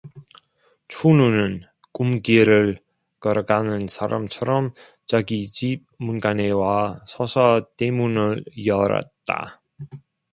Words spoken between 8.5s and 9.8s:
열었다.